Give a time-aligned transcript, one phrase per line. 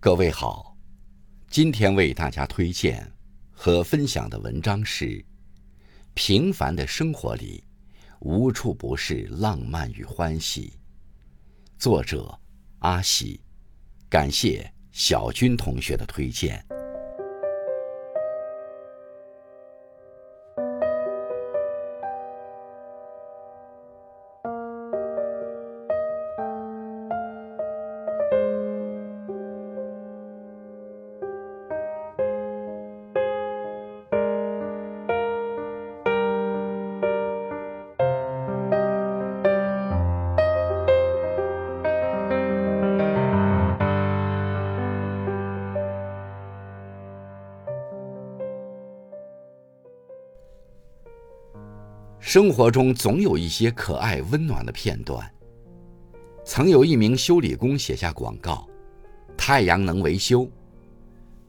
[0.00, 0.76] 各位好，
[1.50, 3.12] 今天为大家推荐
[3.50, 5.06] 和分享的文章是
[6.14, 7.64] 《平凡的生活里
[8.20, 10.72] 无处不是浪漫与欢喜》，
[11.82, 12.32] 作者
[12.78, 13.40] 阿喜，
[14.08, 16.64] 感谢小军同学的推荐。
[52.28, 55.26] 生活中总有一些可爱温暖的片段。
[56.44, 58.68] 曾有一名修理工写下广告
[59.34, 60.46] ：“太阳能维修。”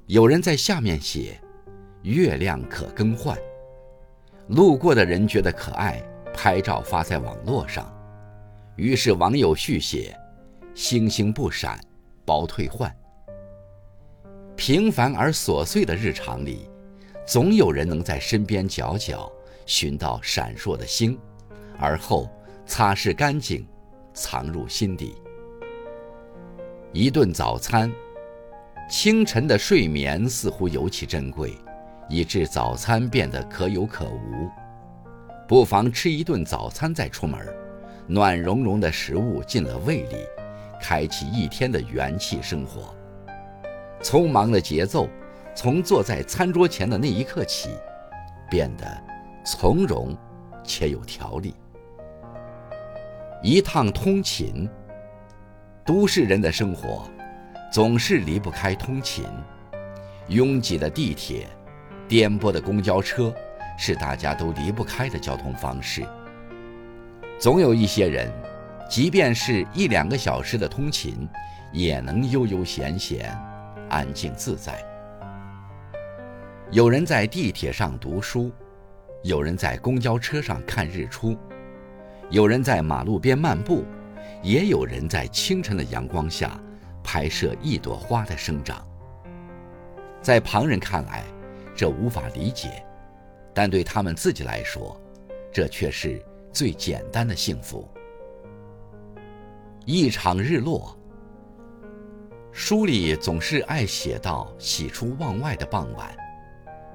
[0.07, 1.37] 有人在下面写
[2.03, 3.37] ：“月亮可更换。”
[4.47, 6.01] 路过的人觉得可爱，
[6.33, 7.93] 拍照发在网络上。
[8.77, 10.17] 于是网友续写
[10.73, 11.77] ：“星星不闪，
[12.23, 12.89] 包退换。”
[14.55, 16.69] 平凡而琐碎的日常里，
[17.27, 19.29] 总有人能在身边角角。
[19.69, 21.15] 寻到闪烁的星，
[21.77, 22.27] 而后
[22.65, 23.63] 擦拭干净，
[24.15, 25.13] 藏入心底。
[26.91, 27.93] 一顿早餐，
[28.89, 31.55] 清晨的睡眠似乎尤其珍贵，
[32.09, 34.49] 以致早餐变得可有可无。
[35.47, 37.39] 不妨吃一顿早餐再出门，
[38.07, 40.15] 暖融融的食物进了胃里，
[40.81, 42.91] 开启一天的元气生活。
[44.01, 45.07] 匆忙的节奏，
[45.53, 47.69] 从坐在餐桌前的那一刻起，
[48.49, 49.08] 变得。
[49.51, 50.15] 从容，
[50.63, 51.55] 且有条理。
[53.41, 54.69] 一趟通勤，
[55.83, 57.09] 都市人的生活
[57.71, 59.25] 总是离不开通勤。
[60.27, 61.47] 拥挤的地铁，
[62.07, 63.33] 颠簸的公交车，
[63.75, 66.05] 是大家都离不开的交通方式。
[67.39, 68.31] 总有一些人，
[68.87, 71.27] 即便是一两个小时的通勤，
[71.73, 73.35] 也能悠悠闲闲，
[73.89, 74.79] 安静自在。
[76.69, 78.51] 有人在地铁上读书。
[79.21, 81.37] 有人在公交车上看日出，
[82.29, 83.83] 有人在马路边漫步，
[84.41, 86.57] 也有人在清晨的阳光下
[87.03, 88.85] 拍摄一朵花的生长。
[90.21, 91.25] 在旁人看来，
[91.75, 92.83] 这无法理解，
[93.53, 94.99] 但对他们自己来说，
[95.51, 97.87] 这却是最简单的幸福。
[99.85, 100.97] 一场日落，
[102.53, 106.15] 书里总是爱写到喜出望外的傍晚。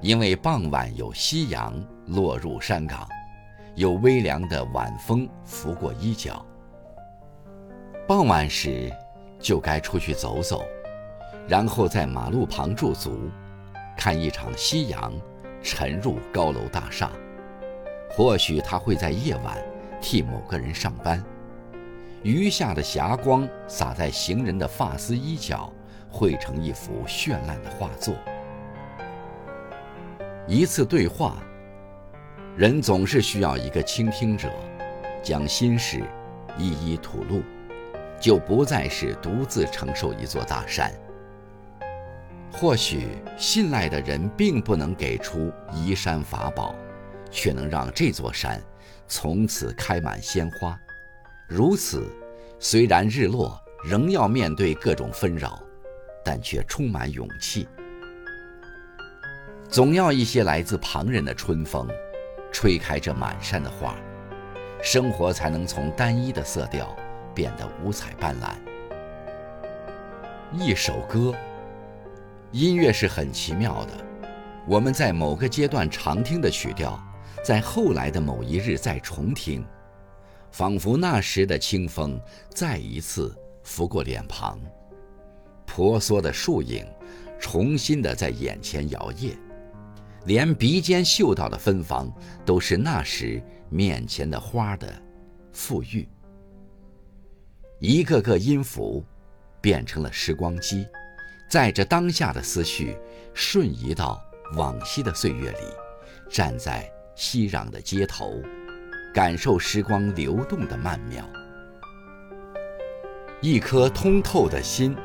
[0.05, 1.73] 因为傍晚有夕阳
[2.09, 3.09] 落入山岗，
[3.75, 6.45] 有微凉的晚风拂过衣角。
[8.07, 8.93] 傍晚时，
[9.41, 10.63] 就该出去走走，
[11.49, 13.31] 然后在马路旁驻足，
[13.97, 15.11] 看一场夕阳
[15.63, 17.11] 沉入高楼大厦。
[18.11, 19.57] 或许他会在夜晚
[20.03, 21.25] 替某个人上班，
[22.23, 25.73] 余下的霞光洒在行人的发丝衣角，
[26.11, 28.15] 绘成一幅绚烂的画作。
[30.47, 31.43] 一次对话，
[32.55, 34.51] 人总是需要一个倾听者，
[35.23, 36.03] 将心事
[36.59, 37.43] 一一吐露，
[38.21, 40.93] 就不再是独自承受一座大山。
[42.53, 46.75] 或许信赖的人并不能给出移山法宝，
[47.31, 48.63] 却能让这座山
[49.09, 50.79] 从此开满鲜花。
[51.49, 52.07] 如此，
[52.61, 55.59] 虽然日落仍要面对各种纷扰，
[56.23, 57.67] 但却充满勇气。
[59.75, 61.89] 总要一些来自旁人的春风，
[62.53, 63.97] 吹开这满山的花，
[64.81, 66.95] 生活才能从单一的色调
[67.35, 68.55] 变得五彩斑斓。
[70.53, 71.35] 一首歌，
[72.53, 73.93] 音乐是很奇妙的。
[74.65, 76.97] 我们在某个阶段常听的曲调，
[77.45, 79.67] 在后来的某一日再重听，
[80.53, 82.17] 仿佛那时的清风
[82.49, 84.57] 再一次拂过脸庞，
[85.67, 86.87] 婆娑的树影，
[87.41, 89.37] 重新的在眼前摇曳。
[90.27, 92.11] 连鼻尖嗅到的芬芳，
[92.45, 94.93] 都是那时面前的花的
[95.55, 96.09] 馥郁。
[97.79, 99.05] 一个个音符，
[99.61, 100.87] 变成了时光机，
[101.51, 102.97] 载着当下的思绪，
[103.35, 104.19] 瞬移到
[104.57, 105.59] 往昔的岁月里，
[106.31, 108.41] 站在熙攘的街头，
[109.13, 111.29] 感受时光流动的曼妙。
[113.43, 114.97] 一颗通透的心，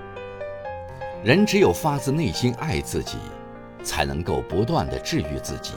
[1.25, 3.17] 人只有发自内心爱自己。
[3.83, 5.73] 才能够不断的治愈自己。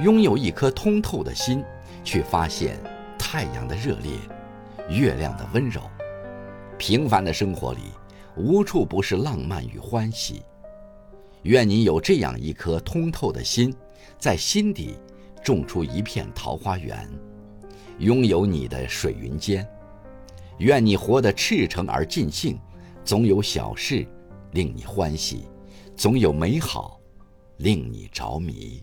[0.00, 1.62] 拥有一颗通透的心，
[2.02, 2.78] 去发现
[3.18, 4.12] 太阳的热烈，
[4.88, 5.82] 月亮的温柔。
[6.78, 7.80] 平凡的生活里，
[8.36, 10.42] 无处不是浪漫与欢喜。
[11.42, 13.74] 愿你有这样一颗通透的心，
[14.18, 14.96] 在心底
[15.42, 17.06] 种出一片桃花源，
[17.98, 19.66] 拥有你的水云间。
[20.58, 22.58] 愿你活得赤诚而尽兴，
[23.04, 24.06] 总有小事
[24.52, 25.46] 令你欢喜，
[26.00, 26.98] 总有美好
[27.58, 28.82] 令你着迷。